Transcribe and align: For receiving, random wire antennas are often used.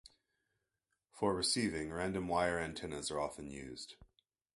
For 1.11 1.35
receiving, 1.35 1.93
random 1.93 2.27
wire 2.27 2.57
antennas 2.57 3.11
are 3.11 3.19
often 3.19 3.51
used. 3.51 3.97